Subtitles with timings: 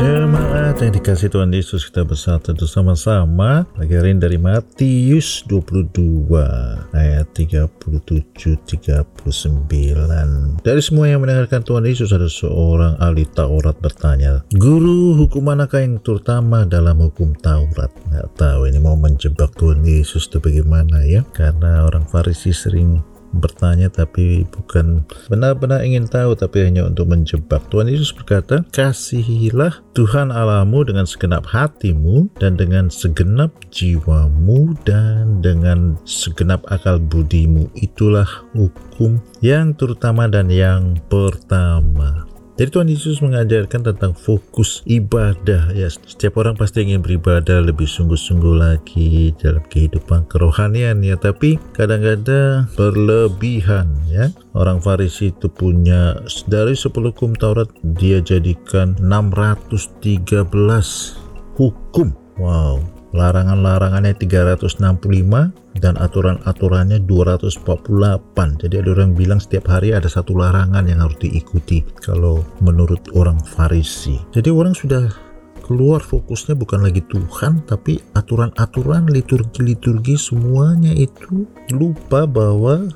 [0.00, 6.24] Jemaat yang dikasih Tuhan Yesus kita bersatu sama-sama Bagian dari Matius 22
[6.96, 9.20] ayat 37-39
[10.64, 16.00] Dari semua yang mendengarkan Tuhan Yesus ada seorang ahli Taurat bertanya Guru hukum manakah yang
[16.00, 17.92] terutama dalam hukum Taurat?
[18.08, 21.28] Nggak tahu ini mau menjebak Tuhan Yesus itu bagaimana ya?
[21.36, 23.04] Karena orang Farisi sering
[23.34, 27.62] bertanya tapi bukan benar-benar ingin tahu tapi hanya untuk menjebak.
[27.70, 35.98] Tuhan Yesus berkata, "Kasihilah Tuhan Allahmu dengan segenap hatimu dan dengan segenap jiwamu dan dengan
[36.06, 42.29] segenap akal budimu." Itulah hukum yang terutama dan yang pertama.
[42.60, 45.88] Jadi Tuhan Yesus mengajarkan tentang fokus ibadah ya.
[45.88, 51.16] Setiap orang pasti ingin beribadah lebih sungguh-sungguh lagi dalam kehidupan kerohanian ya.
[51.16, 54.28] Tapi kadang-kadang berlebihan ya.
[54.52, 56.20] Orang Farisi itu punya
[56.52, 60.44] dari 10 hukum Taurat dia jadikan 613
[61.56, 62.12] hukum.
[62.36, 62.84] Wow,
[63.16, 64.84] larangan-larangannya 365
[65.80, 71.82] dan aturan-aturannya 248 jadi ada orang bilang setiap hari ada satu larangan yang harus diikuti
[72.04, 74.20] kalau menurut orang Farisi.
[74.36, 75.08] Jadi orang sudah
[75.64, 82.90] keluar fokusnya bukan lagi Tuhan tapi aturan-aturan liturgi-liturgi semuanya itu lupa bahwa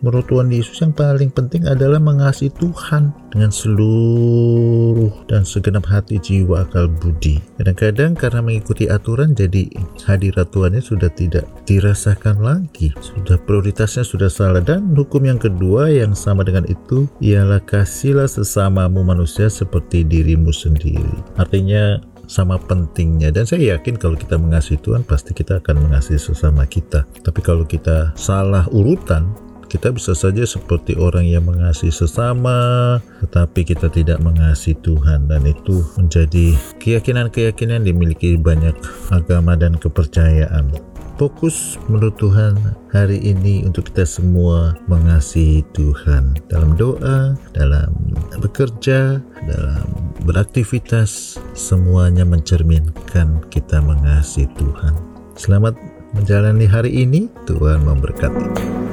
[0.00, 6.66] menurut Tuhan Yesus yang paling penting adalah mengasihi Tuhan dengan seluruh dan segenap hati, jiwa,
[6.66, 7.38] akal, budi.
[7.60, 9.70] Kadang-kadang karena mengikuti aturan jadi
[10.04, 12.90] hadirat Tuhannya sudah tidak dirasakan lagi.
[12.98, 14.58] Sudah prioritasnya sudah salah.
[14.64, 21.14] Dan hukum yang kedua yang sama dengan itu ialah kasihlah sesamamu manusia seperti dirimu sendiri.
[21.38, 26.62] Artinya sama pentingnya dan saya yakin kalau kita mengasihi Tuhan pasti kita akan mengasihi sesama
[26.62, 29.26] kita tapi kalau kita salah urutan
[29.70, 35.86] kita bisa saja seperti orang yang mengasihi sesama, tetapi kita tidak mengasihi Tuhan, dan itu
[35.94, 38.74] menjadi keyakinan-keyakinan dimiliki banyak
[39.14, 40.74] agama dan kepercayaan.
[41.14, 42.56] Fokus menurut Tuhan
[42.90, 47.92] hari ini untuk kita semua mengasihi Tuhan dalam doa, dalam
[48.40, 49.86] bekerja, dalam
[50.24, 54.96] beraktivitas, semuanya mencerminkan kita mengasihi Tuhan.
[55.36, 55.76] Selamat
[56.16, 58.89] menjalani hari ini, Tuhan memberkati.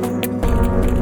[0.58, 0.97] thank you